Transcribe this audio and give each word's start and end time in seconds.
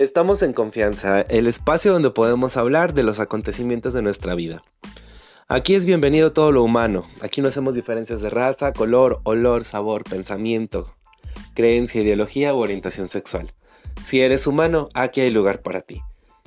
Estamos 0.00 0.42
en 0.42 0.54
confianza, 0.54 1.20
el 1.20 1.46
espacio 1.46 1.92
donde 1.92 2.08
podemos 2.08 2.56
hablar 2.56 2.94
de 2.94 3.02
los 3.02 3.20
acontecimientos 3.20 3.92
de 3.92 4.00
nuestra 4.00 4.34
vida. 4.34 4.62
Aquí 5.46 5.74
es 5.74 5.84
bienvenido 5.84 6.32
todo 6.32 6.52
lo 6.52 6.62
humano, 6.64 7.06
aquí 7.20 7.42
no 7.42 7.48
hacemos 7.48 7.74
diferencias 7.74 8.22
de 8.22 8.30
raza, 8.30 8.72
color, 8.72 9.20
olor, 9.24 9.62
sabor, 9.66 10.04
pensamiento, 10.04 10.96
creencia, 11.52 12.00
ideología 12.00 12.54
u 12.54 12.60
orientación 12.60 13.10
sexual. 13.10 13.52
Si 14.02 14.22
eres 14.22 14.46
humano, 14.46 14.88
aquí 14.94 15.20
hay 15.20 15.28
lugar 15.28 15.60
para 15.60 15.82
ti. 15.82 16.00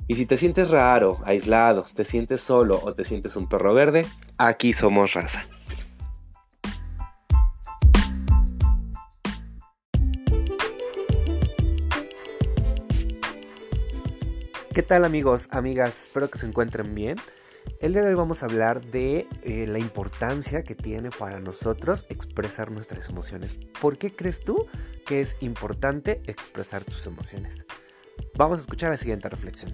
Y 0.08 0.16
si 0.16 0.26
te 0.26 0.36
sientes 0.36 0.70
raro, 0.70 1.20
aislado, 1.24 1.86
te 1.94 2.04
sientes 2.04 2.40
solo 2.40 2.80
o 2.82 2.94
te 2.94 3.04
sientes 3.04 3.36
un 3.36 3.48
perro 3.48 3.72
verde, 3.72 4.04
aquí 4.36 4.72
somos 4.72 5.14
raza. 5.14 5.46
¿Qué 14.74 14.82
tal 14.82 15.04
amigos, 15.04 15.46
amigas? 15.52 16.06
Espero 16.06 16.28
que 16.28 16.36
se 16.36 16.46
encuentren 16.46 16.96
bien. 16.96 17.16
El 17.78 17.92
día 17.92 18.02
de 18.02 18.08
hoy 18.08 18.14
vamos 18.16 18.42
a 18.42 18.46
hablar 18.46 18.84
de 18.84 19.28
eh, 19.44 19.68
la 19.68 19.78
importancia 19.78 20.64
que 20.64 20.74
tiene 20.74 21.10
para 21.10 21.38
nosotros 21.38 22.06
expresar 22.08 22.72
nuestras 22.72 23.08
emociones. 23.08 23.56
¿Por 23.80 23.98
qué 23.98 24.16
crees 24.16 24.40
tú 24.40 24.66
que 25.06 25.20
es 25.20 25.36
importante 25.38 26.22
expresar 26.26 26.82
tus 26.82 27.06
emociones? 27.06 27.66
Vamos 28.36 28.58
a 28.58 28.62
escuchar 28.62 28.90
la 28.90 28.96
siguiente 28.96 29.28
reflexión. 29.28 29.72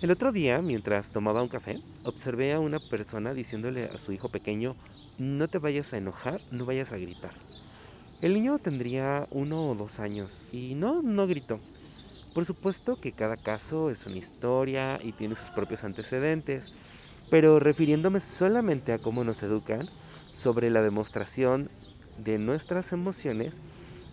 El 0.00 0.10
otro 0.10 0.32
día, 0.32 0.62
mientras 0.62 1.10
tomaba 1.10 1.42
un 1.42 1.48
café, 1.48 1.80
observé 2.04 2.52
a 2.54 2.60
una 2.60 2.80
persona 2.80 3.34
diciéndole 3.34 3.84
a 3.84 3.98
su 3.98 4.12
hijo 4.12 4.30
pequeño, 4.30 4.76
no 5.18 5.48
te 5.48 5.58
vayas 5.58 5.92
a 5.92 5.98
enojar, 5.98 6.40
no 6.50 6.64
vayas 6.64 6.92
a 6.92 6.98
gritar. 6.98 7.34
El 8.22 8.34
niño 8.34 8.58
tendría 8.58 9.26
uno 9.30 9.70
o 9.70 9.74
dos 9.74 10.00
años 10.00 10.46
y 10.52 10.74
no, 10.74 11.02
no 11.02 11.26
gritó. 11.26 11.60
Por 12.32 12.46
supuesto 12.46 12.96
que 12.96 13.12
cada 13.12 13.36
caso 13.36 13.90
es 13.90 14.06
una 14.06 14.18
historia 14.18 14.98
y 15.02 15.12
tiene 15.12 15.34
sus 15.36 15.50
propios 15.50 15.84
antecedentes, 15.84 16.70
pero 17.28 17.58
refiriéndome 17.60 18.20
solamente 18.20 18.92
a 18.92 18.98
cómo 18.98 19.24
nos 19.24 19.42
educan 19.42 19.90
sobre 20.32 20.70
la 20.70 20.82
demostración 20.82 21.70
de 22.16 22.38
nuestras 22.38 22.92
emociones, 22.92 23.62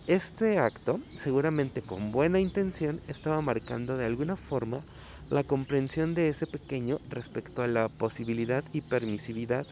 este 0.06 0.58
acto, 0.58 1.00
seguramente 1.16 1.82
con 1.82 2.12
buena 2.12 2.40
intención, 2.40 3.02
estaba 3.06 3.42
marcando 3.42 3.96
de 3.96 4.06
alguna 4.06 4.36
forma 4.36 4.82
la 5.30 5.44
comprensión 5.44 6.14
de 6.14 6.28
ese 6.28 6.46
pequeño 6.46 6.98
respecto 7.10 7.62
a 7.62 7.66
la 7.66 7.88
posibilidad 7.88 8.64
y 8.72 8.80
permisividad 8.80 9.66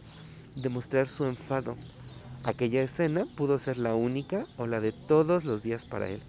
de 0.55 0.69
mostrar 0.69 1.09
su 1.09 1.25
enfado. 1.25 1.77
Aquella 2.45 2.83
escena 2.83 3.27
pudo 3.37 3.59
ser 3.59 3.79
la 3.79 3.95
única 3.95 4.47
o 4.57 4.67
la 4.67 4.81
de 4.81 4.93
todos 4.93 5.45
los 5.45 5.63
días 5.63 5.85
para 5.87 6.09
él, 6.09 6.21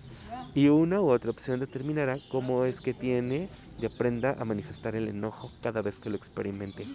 y 0.56 0.70
una 0.70 1.02
u 1.02 1.10
otra 1.10 1.32
opción 1.32 1.60
determinará 1.60 2.18
cómo 2.30 2.66
es 2.66 2.82
que 2.82 2.94
tiene 2.94 3.50
y 3.80 3.86
aprenda 3.86 4.36
a 4.40 4.46
manifestar 4.46 4.96
el 4.96 5.08
enojo 5.08 5.52
cada 5.62 5.82
vez 5.82 6.00
que 6.00 6.10
lo 6.10 6.16
experimente. 6.16 6.88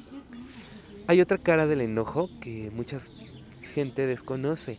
Hay 1.07 1.21
otra 1.21 1.39
cara 1.39 1.67
del 1.67 1.81
enojo 1.81 2.31
que 2.41 2.71
mucha 2.71 2.99
gente 3.75 4.07
desconoce. 4.07 4.79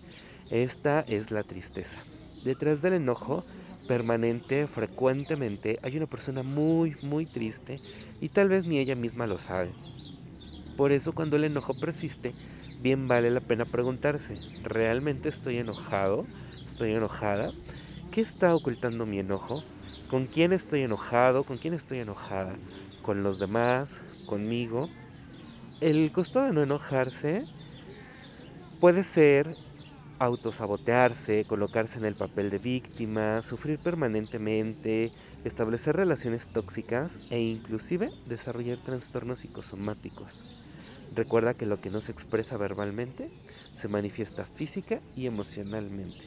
Esta 0.49 1.01
es 1.01 1.31
la 1.31 1.43
tristeza. 1.43 1.99
Detrás 2.43 2.81
del 2.81 2.93
enojo 2.93 3.43
permanente, 3.87 4.67
frecuentemente, 4.67 5.77
hay 5.83 5.97
una 5.97 6.05
persona 6.05 6.43
muy, 6.43 6.95
muy 7.01 7.25
triste 7.25 7.81
y 8.21 8.29
tal 8.29 8.49
vez 8.49 8.65
ni 8.65 8.79
ella 8.79 8.95
misma 8.95 9.27
lo 9.27 9.37
sabe. 9.37 9.71
Por 10.75 10.91
eso 10.91 11.13
cuando 11.13 11.35
el 11.35 11.43
enojo 11.43 11.73
persiste, 11.73 12.33
bien 12.79 13.07
vale 13.07 13.29
la 13.29 13.41
pena 13.41 13.65
preguntarse, 13.65 14.37
¿realmente 14.63 15.29
estoy 15.29 15.57
enojado? 15.57 16.25
¿Estoy 16.65 16.93
enojada? 16.93 17.51
¿Qué 18.11 18.21
está 18.21 18.55
ocultando 18.55 19.05
mi 19.05 19.19
enojo? 19.19 19.63
¿Con 20.09 20.27
quién 20.27 20.53
estoy 20.53 20.81
enojado? 20.81 21.43
¿Con 21.43 21.57
quién 21.57 21.73
estoy 21.73 21.99
enojada? 21.99 22.55
¿Con 23.01 23.23
los 23.23 23.39
demás? 23.39 24.01
¿Conmigo? 24.25 24.89
El 25.81 26.11
costo 26.11 26.41
de 26.43 26.53
no 26.53 26.63
enojarse 26.63 27.45
puede 28.79 29.03
ser 29.03 29.57
autosabotearse, 30.25 31.45
colocarse 31.45 31.97
en 31.99 32.05
el 32.05 32.15
papel 32.15 32.49
de 32.49 32.59
víctima, 32.59 33.41
sufrir 33.41 33.79
permanentemente, 33.79 35.13
establecer 35.43 35.95
relaciones 35.95 36.49
tóxicas 36.49 37.19
e 37.29 37.39
inclusive 37.39 38.13
desarrollar 38.25 38.79
trastornos 38.79 39.39
psicosomáticos. 39.39 40.45
Recuerda 41.11 41.53
que 41.55 41.65
lo 41.65 41.79
que 41.79 41.89
no 41.91 42.01
se 42.01 42.11
expresa 42.11 42.57
verbalmente 42.57 43.31
se 43.73 43.87
manifiesta 43.87 44.45
física 44.45 45.01
y 45.15 45.27
emocionalmente. 45.27 46.25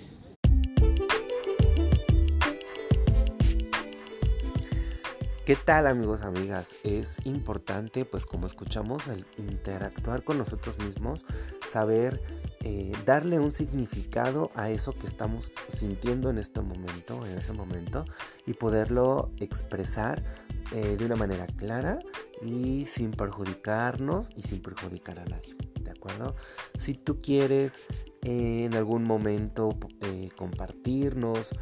¿Qué 5.46 5.54
tal 5.54 5.86
amigos, 5.86 6.22
amigas? 6.22 6.74
Es 6.82 7.24
importante, 7.24 8.04
pues 8.04 8.26
como 8.26 8.48
escuchamos, 8.48 9.06
el 9.06 9.24
interactuar 9.38 10.24
con 10.24 10.38
nosotros 10.38 10.76
mismos, 10.80 11.24
saber 11.64 12.20
eh, 12.64 12.90
darle 13.04 13.38
un 13.38 13.52
significado 13.52 14.50
a 14.56 14.70
eso 14.70 14.98
que 14.98 15.06
estamos 15.06 15.52
sintiendo 15.68 16.30
en 16.30 16.38
este 16.38 16.62
momento, 16.62 17.24
en 17.24 17.38
ese 17.38 17.52
momento, 17.52 18.04
y 18.44 18.54
poderlo 18.54 19.30
expresar 19.36 20.24
eh, 20.72 20.96
de 20.96 21.06
una 21.06 21.14
manera 21.14 21.46
clara 21.46 22.00
y 22.42 22.86
sin 22.86 23.12
perjudicarnos 23.12 24.32
y 24.34 24.42
sin 24.42 24.60
perjudicar 24.60 25.20
a 25.20 25.26
nadie. 25.26 25.54
¿De 25.80 25.92
acuerdo? 25.92 26.34
Si 26.76 26.94
tú 26.94 27.20
quieres 27.22 27.74
eh, 28.22 28.64
en 28.64 28.74
algún 28.74 29.04
momento 29.04 29.68
compartirnos 30.34 31.52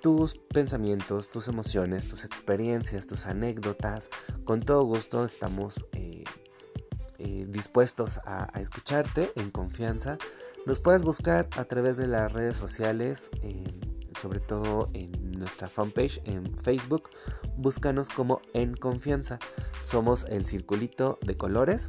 tus 0.00 0.36
pensamientos, 0.36 1.28
tus 1.30 1.48
emociones, 1.48 2.08
tus 2.08 2.24
experiencias, 2.24 3.06
tus 3.06 3.26
anécdotas, 3.26 4.10
con 4.44 4.60
todo 4.60 4.84
gusto 4.84 5.24
estamos 5.24 5.84
eh, 5.92 6.24
dispuestos 7.48 8.18
a, 8.24 8.48
escucharte 8.60 9.32
en 9.36 9.50
confianza. 9.50 10.18
Nos 10.66 10.80
puedes 10.80 11.02
buscar 11.02 11.48
a 11.56 11.64
través 11.64 11.96
de 11.96 12.06
las 12.06 12.32
redes 12.32 12.56
sociales, 12.56 13.30
sobre 14.20 14.40
todo 14.40 14.90
en 14.92 15.12
nuestra 15.38 15.68
fanpage 15.68 16.20
en 16.24 16.56
Facebook. 16.58 17.10
Búscanos 17.56 18.08
como 18.08 18.40
en 18.54 18.74
confianza. 18.74 19.38
Somos 19.84 20.26
el 20.26 20.44
circulito 20.44 21.18
de 21.22 21.36
colores. 21.36 21.88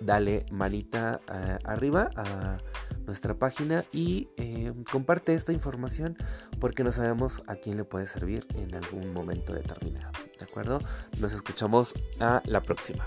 Dale 0.00 0.44
manita 0.50 1.20
eh, 1.32 1.58
arriba 1.64 2.10
a 2.16 2.58
nuestra 3.06 3.34
página 3.34 3.84
y 3.92 4.28
eh, 4.36 4.72
comparte 4.90 5.34
esta 5.34 5.52
información 5.52 6.16
porque 6.60 6.84
no 6.84 6.92
sabemos 6.92 7.42
a 7.46 7.56
quién 7.56 7.76
le 7.76 7.84
puede 7.84 8.06
servir 8.06 8.46
en 8.54 8.74
algún 8.74 9.12
momento 9.12 9.54
determinado. 9.54 10.12
¿De 10.38 10.44
acuerdo? 10.44 10.78
Nos 11.20 11.32
escuchamos 11.32 11.94
a 12.20 12.42
la 12.46 12.60
próxima. 12.60 13.06